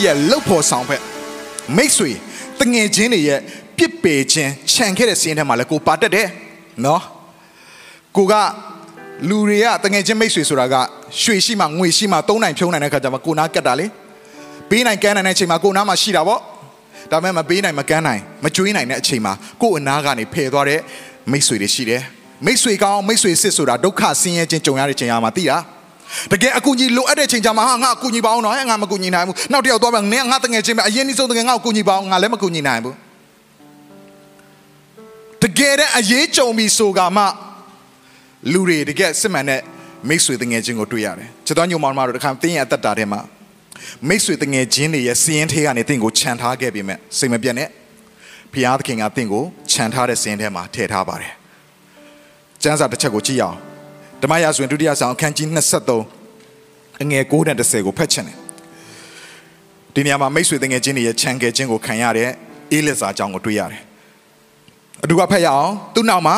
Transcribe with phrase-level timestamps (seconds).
[0.00, 1.02] ကိုယ့်ရဲ့လှုပ်ဖို့ဆောင်ဖက်
[1.76, 2.10] မိတ်ဆွေ
[2.60, 3.40] တငယ်ချင်းတွေရဲ့
[3.78, 6.28] ပြစ်ပေခြင်းခြံခဲ့တဲ့စီးရင်ထဲမှာလည်းကိုပါတက်တယ်
[6.84, 7.02] နော်
[8.16, 8.34] ကိုက
[9.28, 10.74] လူတွေကတငယ်ချင်းမိတ်ဆွေဆိုတာက
[11.22, 13.86] ရွှေရှိမှငွေရှိမှသုံးနိုင်ဖြုံးနိုင်တဲ့ခါကျမှကိုနာကတ်တာလေ
[14.70, 16.40] ပေးနိုင်ကမ်းနိုင်တဲ့အချိန်မှာကိုနာမှာရှိတာပေါ့
[17.10, 20.80] ဒါပေမဲ့မပေးနိုင်မကမ်းနိုင်မကြွေးနိုင်တဲ့အချိန်မှာကို့အနာကနေဖယ်သွားတဲ့
[21.30, 22.02] မိတ်ဆွေတွေရှိတယ်
[22.46, 25.56] မိတ်ဆွေကောင်းမိတ်ဆွေစစ်ဆိုတာဒုက္ခဆင်းရဲခြင်းကြုံရတဲ့ချိန်အားမှာသိတာ
[26.32, 32.96] တကယ်အကူကြီးလိုအပ်တဲ့ချိန်ကြမှာဟာငါအကူကြီးပါအောင်နော်ငါမကူညီနိုင်ဘူးနောက်တစ်ယောက်သွားပါနင်းငါတငယ်ချင်းပဲအရင်နှိဆုံးတကယ်ငါ့ကိုကူညီပါအောင်ငါလည်းမကူညီနိုင်ဘူး
[35.42, 37.22] တကယ်တဲ့အရေးကြုံပြီးဆိုကမှ
[38.52, 39.60] လူတွေတကယ်စစ်မှန်တဲ့
[40.08, 43.20] မိတ်ဆွေတငယ်ချင်းကိုတွေ့ရတယ်ချစ်တော်ညုံမောင်မတို့တခါတင်းရဲ့အသက်တာထဲမှာ
[44.08, 47.68] မိတ်ဆွေတငယ်ချင်းတွေရဲ့စီးရင်ထဲကနေတင့်ကိုခြံထားခဲ့ပြီမဲ့စိတ်မပြတ်နဲ့
[48.52, 51.32] ဖျားသခင်ကတင့်ကိုခြံထားတဲ့စီးရင်ထဲမှာထည့်ထားပါတယ်
[52.62, 53.56] ကျမ်းစာတစ်ချက်ကိုကြည့်ရအောင်
[54.22, 55.48] ဓမ္မရာဇဝင်ဒုတိယဆောင်အခန်းကြီး
[56.24, 58.36] 23အငယ်9နဲ့10ကိုဖတ်ချင်တယ်
[59.94, 62.30] ဒီနေရာမှာမိတ်ဆွေတငယ်ချင်းတွေရဲ့ခြံခဲ့ခြင်းကိုခံရတဲ့
[62.72, 63.82] အေးလက်စာအကြောင်းကိုတွေ့ရတယ်
[65.02, 66.36] အတူကဖတ်ရအောင်သူ့နောက်မှာ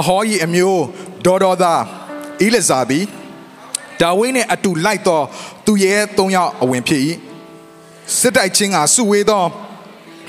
[0.00, 0.82] အဟောကြီးအမျိုး
[1.26, 1.82] ဒေါ်ဒေါ်သား
[2.40, 3.04] အေးလက်စာသည်
[4.00, 5.24] ဒါဝိနဲ့အတူလိုက်တော့
[5.66, 7.02] သူရဲ့၃ယောက်အဝင်ဖြစ်၏
[8.18, 9.42] စစ်တိုက်ချင်းကစုဝေးသော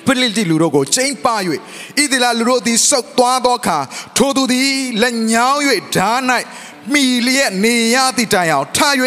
[0.08, 1.28] ပလိတိလူတို့ကိုချိန်ပ၍
[2.02, 3.78] ဣသလာလူတို့သည်စုပ်သွားသောအခါ
[4.18, 5.62] ထိုသူသည်လက်ညောင်း၍
[5.96, 6.12] ဓာ၌
[6.94, 8.80] မိလျက်နေရသည့်တိုင်အောင်ထ၍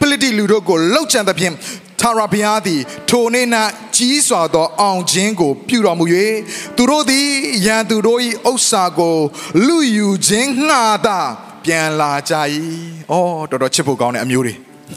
[0.00, 1.54] ပလိတိလူတို့ကိုလှုပ်ချန်သဖြင့်
[2.00, 3.46] ထာဝရဘုရားသည်ထိုနေ့၌
[3.96, 6.04] ကြီးစွာသောအောင်ခြင်းကို ပြုတော်မူ၍
[6.76, 7.28] သူတို့သည်
[7.66, 8.20] ရန်သူတို့၏
[8.50, 9.18] ဥစ္စာကို
[9.66, 11.18] လူယူခြင်းငှာသာ
[11.64, 12.34] ပြန်လာကြ၏။
[13.12, 14.54] အော်တော်တော်ချစ်ဖို့ကောင်းတဲ့အမျိုးတွေ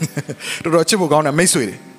[0.63, 1.77] ။တော်တော်ချစ်ဖို့ကောင်းတဲ့မိတ်ဆွေတွေ။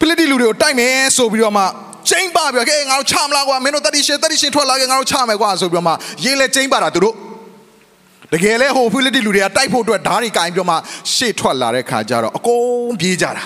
[0.00, 1.64] ဖိလိတိလူတွေကိုတိုက်မယ်ဆိုပြီးတော့မှ
[2.08, 5.92] ချိန်ပါပြီးတော့ကဲငါတို့ချမလားကွာမင်းတို့တတိရှင်တတိရှင်ထွက်လာခဲ့ငါတို့ချမယ်ကွာဆိုပြီးတော့မှ
[6.24, 7.14] ရေးလဲချိန်ပါတာသူတို့
[8.32, 10.76] တကယ်လဲဟိုဖိလိတိလူတွေကတိုက်ဖို့အတွက်ဓာတ်တွေကင်ပြီးတော့မှ
[11.14, 13.44] ရှေ့ထွက်လာတဲ့ခါကျတော့အကုန်ပြေးကြတာ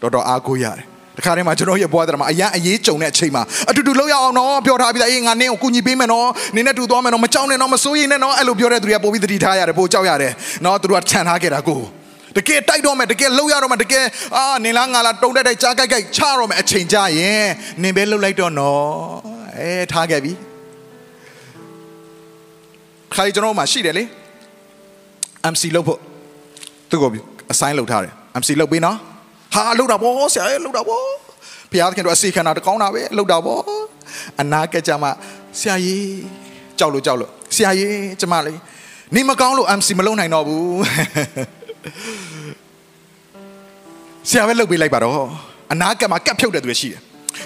[0.00, 0.86] တော်တော်အားကိုးရတယ်
[1.16, 10.32] တခါတည်းမှာကျွန်တော်ရဲ့ဘွားတယ်မှာအရန်အရေးကြုံတဲ့အချိန်မှာအတူတူလောက်ရအောင်နော်ပြောထားပြီးသားအေးငါနင်းကိုကူညီပေးမယ်နော်နင်းနဲ့တူသွားမယ်နော်မကြောက်နဲ့နော်မစိုးရိမ်နဲ့နော်အဲ့လိုပြောတဲ့သူတွေကပို့ပြီးသတိထားရတယ်ပို့ကြောက်ရတယ်
[10.64, 11.80] နော်သူတို့ကခြံထားခဲ့တာကို
[12.36, 14.04] တကယ်တိုက်တော့မယ်တကယ်လှုပ်ရတော့မယ်တကယ်
[14.36, 17.46] အာနင်လားငါလားတုံတက်တိုက်ကြားကြိုက်ကြိုက်ချတော့မယ်အချိန်ကြရင်
[17.82, 18.82] နင်ပဲလှုပ်လိုက်တော့နော်
[19.58, 20.32] အဲထားခဲ့ပြီ
[23.14, 24.04] ခါရီကျွန်တော်မှရှိတယ်လေ
[25.52, 26.00] MC လုပ်ဖို့
[26.90, 27.10] သူ့ကို
[27.52, 28.96] အဆိုင်လုပ်ထားတယ် MC လုပ်ပေးနော်
[29.54, 31.02] ဟာလုပ်တာဗောဆရာရဲ့လုပ်တာဗော
[31.70, 33.58] ဘုရားသခင်တို့အစီခံတာတကောင်းတာပဲလုပ်တာဗော
[34.40, 35.10] အနာကကြမှာ
[35.58, 36.06] ဆရာကြီး
[36.78, 38.58] ကြောက်လို့ကြောက်လို့ဆရာကြီးကျမလေး
[39.14, 40.74] နေမကောင်းလို့ MC မလုပ်နိုင်တော့ဘူး
[44.30, 45.28] ဆရာပဲလုပ်ပေးလိုက်ပါတော့
[45.72, 47.00] အနာကမှာကတ်ဖြုတ်တဲ့သူတွေရှိတယ်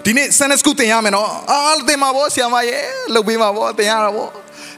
[0.04, 1.58] ဒီနေ့ Sunday School သင်ရမယ်နော်အာ
[1.88, 2.82] သင်ပါဗောဆရာမရဲ့
[3.14, 4.28] လုပ်ပေးပါဗောသင်ရတာဗော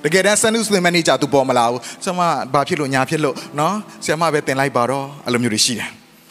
[0.04, 2.20] တကယ်တမ်း Sunday School သင်မနေကြသူပေါ်မလာဘူးဆရာမ
[2.54, 5.88] ဘာဖြစ်လို့ညာဖြစ်လို့နော်ဆရာမပဲသင်လိုက်ပါတော့အဲ့လိုမျိုးတွေရှိတယ်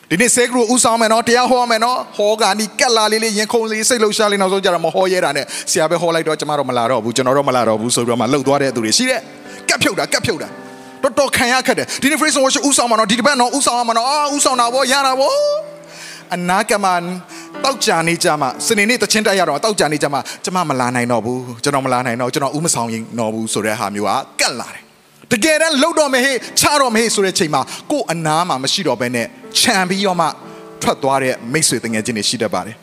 [0.09, 9.19] ဒီနေ့ဆဲကရိုဥဆောင်မယ်နော်တရားဟောမယ်နော်ဟောကနီကက်လာလေးလေးရင်ခုန်လေးစိတ်လှုပ်ရှားလေးနောက်ဆုံးကြတော့မဟောရဲတာနဲ့ဆရာပဲဟောလိုက်တော့ကျမတော့မလာတော့ဘူးကျွန်တော်တော့မလာတော့ဘူးဆိုပြီးတော့မှလှုပ်သွားတဲ့သူတွေရှိတယ်
[9.69, 10.49] ကက်ဖြုတ်တာကက်ဖြုတ်တာ
[11.03, 15.31] တော်တော်ခံရခက်တယ်ဒီနေ့ phrase worship ဥဆောင်မှာနော်ဒီတစ်ပတ်နော်ဥဆောင်မှာနော်အာဥဆောင်တာဗောရတာဗော
[16.35, 17.01] အနာကမန်
[17.63, 24.83] တောက်ကြနေကြမှာစနေနေ့တချင်းတက်ရတော့တောက်ကြနေကြမှာကျမမလာနိုင်တော့ဘူးကျွန်တော်မလာနိုင်တော့ကျွန်တော်ဥမဆောင်ရင်တော့ဘူးဆိုတဲ့ဟာမျိုးကကတ်လာတယ်
[25.31, 29.27] တကယ်တမ်းလှုပ်တော့မဟေးချတော့မဟေးဆိုတဲ့ချိန်မှာကို့အနာမှာမရှိတော့ဘဲနဲ့
[29.59, 30.27] ခြံပြီးတော့မှ
[30.81, 32.75] ထွက်သွားတဲ့မိတ်ဆွေတငယ်ချင်းတွေရှိတတ်ပါတယ်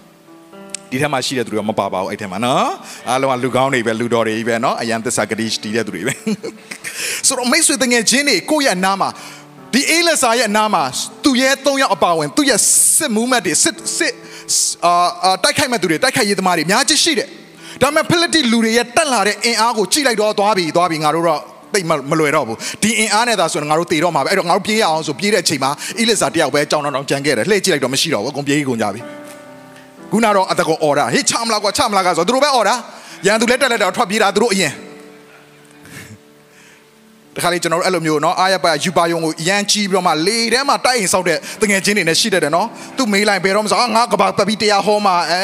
[0.90, 2.70] ဒီထဲမှာရှိတဲ့သူတွေကမပါပါဘူးအဲ့ထဲမှာနော်
[3.08, 6.14] အားလုံးကလူကောင်းတွေပဲလူတော်တွေကြီးပဲနော်အယံသစ္စာဂတိတီးတဲ့သူတွေပဲ
[7.26, 9.08] ဆိုတော့မိတ်ဆွေတငယ်ချင်းတွေကိုယ့်ရဲ့အနာမှာ
[9.74, 10.82] ဒီအေးလက်စာရဲ့အနာမှာ
[11.24, 12.58] သူရဲ့၃ယောက်အပါဝင်သူရဲ့
[12.96, 14.14] စစ်မူးမတ်တွေစစ်စစ်
[14.84, 17.28] အာတိုက်ခိုက်မဲ့သူတွေတိုက်ခိုက်ရေးသမားတွေအများကြီးရှိတယ်
[17.82, 21.40] ဒါပေမဲ့ဖိလိတိလူတွေရဲ့တက်လာတဲ့အင်အားကိုကြိလိုက်တော့သွားပြီသွားပြီငါတို့တော့
[21.74, 29.19] တိတ်မလွယ်တော့ဘူးဒီအင်အားနဲ့သာဆိုရင်ငါတို့တည်တော့မှာပဲအဲ့တော့ငါတို့ပြေးရအောင်ဆိုပြေးတဲ့အချိန်မှာအီလစ်စာတယောက်ပဲကြောင်တောင်ကြံခဲ့တယ်လှည့်ကြည့်လိုက်တော့မရှိတော့ဘူးအကုန်ပြေးကုန်ကြပြီ
[30.11, 32.75] ခုနတော့အတကောအော်ဒါဟေးချမလားကွာချမလားကွာဆိုသူတို့ပဲအော်ဒါ
[33.25, 34.73] ရန်သူလက်တက်လက်တော့ထွက်ပြေးတာသူတို့အရင်
[37.35, 42.67] တခါလေကျွန်တော်တို့အဲ့လိုမျိုးเนาะအားရပါယူပါယုံကိုရန်ကြီးပြီးတော့မှလေထဲမှာတိုက်ရင်ဆောက်တဲ့တငယ်ချင်းတွေနဲ့ရှိတတ်တယ်เนาะ
[42.97, 45.43] သူမေးလိုက်ဘယ်တော့မှဆိုငါကဘာပပီတရားဟောမှာအဲ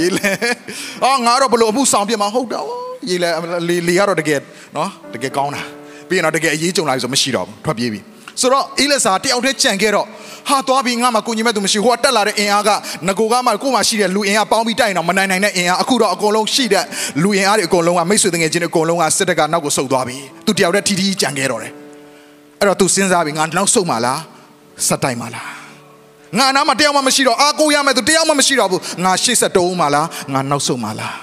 [0.00, 0.30] ရေးလဲ
[1.04, 2.66] အော်ငါတော့ဘလို့အမှုဆောင်ပြမှာဟုတ်တော့
[3.08, 3.30] ရေးလဲ
[3.68, 4.40] လေလေကတော့တကယ်
[4.74, 5.62] เนาะတကယ်ကောင်းတာ
[6.08, 8.00] ပြီးရင်တော့တကယ်အရေးကြုံလာပြီဆိုမရှိတော့ဘူးထွက်ပြေးပြီ
[8.41, 10.07] ဆိုတော့အေးလက်စာတယောက်တည်းကြံခဲ့တော့
[10.49, 12.69] ဟာဟာသွားပြီးငါမှကိုညီမဲ့သူမရှိဟိုကတက်လာတဲ့အင်အားက
[13.07, 16.85] ငကိုကမှကို့မှာရှိတဲ့လူအင်အားပေါင်းပြီးတိုက်ရင်တော့မနိုင်နိုင်တဲ့အင်အားအခုတော့အကုန်လုံးရှိတဲ့
[17.23, 21.71] လူအင်အားတွေအကုန်လုံးကမိတ်ဆွေတငယ်ချင်းတွေအကုန်လုံးကစစ်တပ်ကနောက်ကိုဆုတ်သွားပြီသူတယောက်တည်းထီထီကြံခဲ့တော့တယ်
[22.59, 24.19] အဲ့တော့သူစဉ်းစားပြီးငါနောက်ဆုတ်မှလား
[24.87, 25.49] စက်တိုက်မှလား
[26.37, 31.15] ငါနားမှာတယောက်မှမရှိတော့အာကိုရမယ်သူတယောက်မှမရှိတော့ဘူးငါရှေ့ဆက်တိုးမှလားငါနောက်ဆုတ်မှလား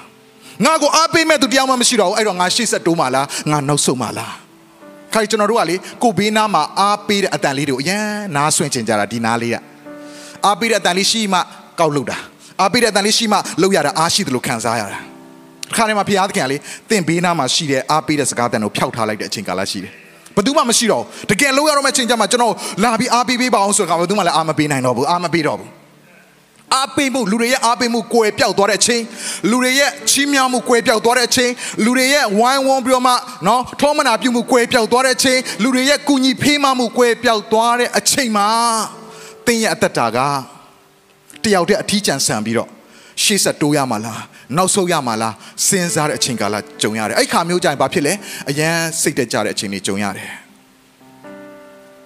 [0.64, 4.47] ငါကိုအားပေးမဲ့သူတယောက်မှမရှိတော့ဘူးအဲ့တော့ငါရှေ့ဆက်တိုးမှလားငါနောက်ဆုတ်မှလား
[5.18, 8.06] ခိုင်ကျွန်တော်တို့ကလေကိုဘေးနားမှာအားပေးတဲ့အတန်လေးတွေကိုအရန်
[8.36, 9.56] နားဆွင့်ချင်ကြတာဒီနားလေးက
[10.46, 11.38] အားပေးတဲ့အတန်လေးရှိမှ
[11.80, 12.18] ကောက်လို့တာ
[12.60, 14.98] အားပေးတဲ့အတန်လေးရှိမှလောက်ရတာအားရှိတယ်လို့ခံစားရတာ
[15.76, 16.56] ခါနေမှာဖျားသခင်ကလေ
[16.90, 19.92] တင့်ဘေးနားမှာရှိတဲ့အားပေးတဲ့စကားတန်ကိုဖျောက်ထားလိုက်တဲ့အချိန်ကာလရှိတယ်
[20.36, 25.77] ဘယ်သူမှမရှိတော့ဘူးတကယ်လောက်ရတော့မယ့်ချိန်ကျမှကျွန်တော်လာပြီးအားပေးပေးပါအောင်ဆိုတော့ဘယ်သူမှလည်းအားမပေးနိုင်တော့ဘူးအားမပေးတော့ဘူး
[26.74, 29.02] အားပေးမှုလူတွေရဲ့အားပေးမှုကွယ်ပြောက်သွားတဲ့အချိန်
[29.50, 31.52] လူတွေရဲ့ချီးမြှောက်မှုကွယ်ပြောက်သွားတဲ့အချိန်
[31.84, 33.14] လူတွေရဲ့ဝိုင်းဝန်းပြီးတော့မှ
[33.46, 38.48] နော်ထောမနာပြုမှုကွယ်ပြောက်သွားတဲ့အချိန်လူတွေရဲ့ကူညီဖေးမမှုကွယ်ပြောက်သွားတဲ့အချိန်မှာ
[39.46, 40.18] တင်းရဲ့အသက်တာက
[41.44, 42.68] တယောက်တည်းအထီးကျန်ဆန်ပြီးတော့
[43.22, 44.22] ရှေ့ဆက်တိုးရမှာလား
[44.56, 45.34] နောက်ဆုတ်ရမှာလား
[45.66, 48.12] စဉ်းစားတဲ့အချိန်ကာလကြုံရတယ်အဲ့ခါမျိုးကြရင်ဘာဖြစ်လဲ
[48.50, 50.30] အရန်စိတ်တက်ကြတဲ့အချိန်တွေကြုံရတယ်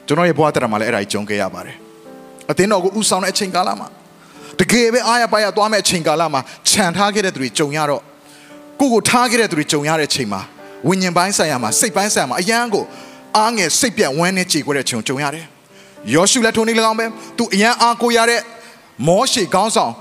[0.06, 1.76] ကျွန်တော်ရဲ့ဘဝတရမှာလည်းအဲ့ဒါကြီးကြုံခဲ့ရပါတယ်
[2.50, 3.88] အသင်းတော်ကိုဥဆောင်တဲ့အချိန်ကာလမှာ
[4.60, 8.02] တကယ်ပဲအားရပါရသွားမဲ့အချိန်ကာလမှာခြံထားခဲ့တဲ့သူတွေကြုံရတော့
[8.80, 10.40] ကိုကိုထားခဲ့တဲ့သူတွေကြုံရတဲ့အချိန်မှာ
[10.88, 12.84] ဝိညာဉ်ပိုင်းဆိုင်ရာမှာစိတ်ပိုင်းဆိုင်ရာမှာအရန်ကို
[13.36, 15.44] အားငယ်စိတ်ပြတ်ဝမ်းနဲ့ကြေခွဲတဲ့အချိန်ကြုံရတယ်
[16.14, 17.06] ယောရှုလက်ထုံနေ၎င်းပဲ
[17.38, 18.40] သူအရန်အားကိုရတဲ့
[19.06, 19.92] မောရှေခေါင်းဆောင်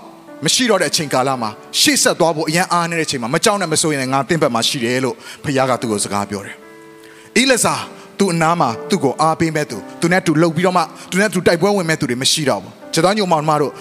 [0.45, 1.49] မရှိတော့တဲ့အချိန်ကာလမှာ
[1.79, 6.55] ရှေ့ဆက်သွားဖို့အရန်အားနေတဲ့အချိန်မှာမကြောက်နဲ့မစိုးရင်ငါတင့်ဘက်မှာရှိတယ်လို့ဖခင်ကသူ့ကိုစကားပြောတယ်။
[7.37, 7.75] အီလဇာ
[8.19, 13.71] သူ့အနားမှာသူ့ကိုအားပေးမဲ့သူသူနဲ့သူလှုပ်ပြီးတော့မှသူနဲ့သူတိုက်ပွဲဝင်မဲ့သူတွေမရှိတော့ဘူး။ကျွန်တော်ညုံမောင်မတို့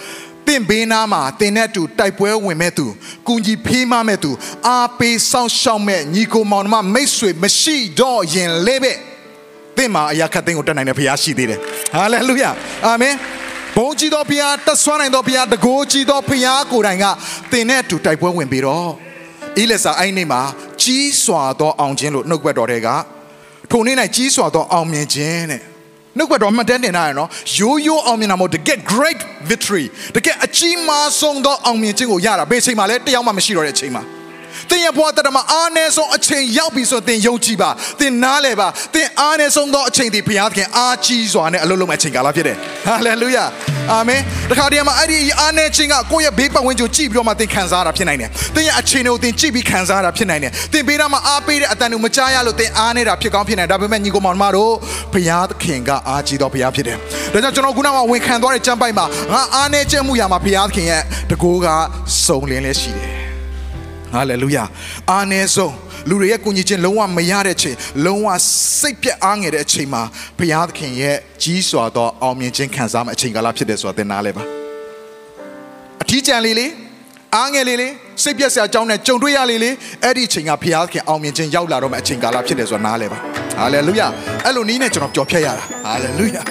[0.46, 2.86] တင့်ဘေးနားမှာတင်နဲ့တူတိုက်ပွဲဝင်မဲ့သူ
[3.26, 4.30] ကုညီဖေးမမဲ့သူ
[4.68, 8.92] အားပေးဆောင်ရှောက်မဲ့ညီကိုမောင်မမိတ်ဆွေမရှိတော့ရင်လေးပဲ
[9.76, 11.58] တင့်မှာအရာခတ်သိန်းကိုတက်နိုင်တဲ့ဖခင်ရှိသေးတယ်။
[11.94, 12.50] ဟာလေလုယာ။
[12.86, 13.14] အာမင်။
[13.76, 17.06] ဘုန်းကြီးတော်ဘုရားတဆွမ်းနိုင်တော်ဘုရားတကိုးကြီးတော်ဘုရားကိုယ်တိုင်က
[17.52, 18.88] သင်နဲ့အတူတိုက်ပွဲဝင်ပြီးတော့
[19.60, 20.40] ဣလက်စာအဲ့နေ့မှာ
[20.82, 22.88] ကြီးစွာသောအောင်ခြင်းလို့နှုတ်ကပတ်တော်တွေက
[23.70, 25.60] ထိုနေ့၌ကြီးစွာသောအောင်မြင်ခြင်းတဲ့
[26.18, 27.28] နှုတ်ကပတ်တော်မှတ်တမ်းတင်ထားရနော်
[27.58, 29.20] ရိုးရိုးအောင်မြင်တာမဟုတ်တကယ် great
[29.50, 29.84] victory
[30.16, 34.02] တကယ်အကြီးမားဆုံးသောအောင်မြင်ခြင်းကိုရတာဘယ်အချိန်မှလဲတယောက်မှမရှိတော့တဲ့အချိန်မှာ
[34.70, 37.70] သင်ရဲ့ဘဝတရမှာအားနည်းဆုံးအချိန်ရောက်ပြီဆိုရင်သင်ယုံကြည်ပါ
[38.00, 43.44] သင်နားလည်ပါသင်အားနည်းဆုံးသောအချိန်ဒီဘုရားသခင်အားကြီးစွာနဲ့အလုပ်လုပ်မဲ့အချိန်ကာလဖြစ်တယ်ဟာလေလုယာ
[43.92, 44.20] အာမင်
[44.50, 54.72] တခါတည်းမှာအဲ့ဒီအားနည်းခြင်းကကိုယ့်ရဲ့ဘေးပတ်ဝန်းကျင်ကိုကြည့်ပြီးတော့မှသင်ခံစားရတာဖြစ်နိုင်တယ်သင်ရဲ့အချိန်တွေကိုသင်ကြည့်ပြီးခံစားရတာဖြစ်နိုင်တယ်သင်ဘေးနားမှာအားပေးတဲ့အတန်ကိုမကြားရလို့သင်အားနေတာဖြစ်ကောင်းဖြစ်နိုင်ဒါပေမဲ့ညီကောင်မောင်မတို့
[55.12, 56.96] ဘုရားသခင်ကအားကြီးတော်ဘုရားဖြစ်တယ်
[57.32, 61.66] ဒါကြောင့်ကျွန်တော်ခုနကဝန်ခံသွားတဲ့ကျမ်းပိုက်မှာငါအားနည်းခြင်းမှုရာမှာဘုရားသခင်ရဲ့တကိုးက
[62.26, 63.10] စုံလင်းလဲရှိတယ်
[64.12, 64.64] ဟာလေလုယာ
[65.10, 65.74] အာနေဆုံး
[66.08, 68.28] လူတွေရဲ့ကိုကြီးချင်းလုံးဝမရတဲ့ချိန်လုံးဝ
[68.80, 70.02] စိတ်ပြက်အားငယ်တဲ့အချိန်မှာ
[70.38, 74.42] ဘုရားသခင်ရဲ့ကြီးစွာသောအောင်မြင်ခြင်းခံစားမယ့်အချိန်ကာလဖြစ်တယ်ဆိုတာသင်နားလဲပါ
[76.02, 76.70] အထီးကျန်လေးလေး
[77.36, 77.92] အားငယ်လေးလေး
[78.22, 83.18] စိတ်ပြက်စရာအကြောင်းနဲ့ကြုံတွေ့ရလေးလေးအဲ့ဒီအချိန်ကဘုရားသခင်အောင်မြင်ခြင်းရောက်လာတော့မယ့်အချိန်ကာလဖြစ်တယ်ဆိုတာနားလဲပါ
[83.58, 84.06] ဟာလေလုယာ
[84.44, 86.42] အဲ့လိုနီးနဲ့ကျွန်တော်ပျော်ဖြတ်ရတာဟာလေလုယာ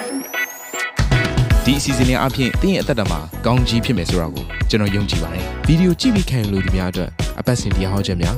[1.66, 7.10] ဒီအစီအစဉ်လေးအပြင်သင်ရဲ့အသက်တာမှာကောင်းကြီးဖြစ်မယ်ဆိုတာကိုကျွန်တော်ယုံကြည်ပါတယ်ဗီဒီယိုကြည့်ပြီးခံယူလို့ဒီများအတွက်
[7.40, 8.38] အပတ်စဉ်တရားဟောခြင်းများ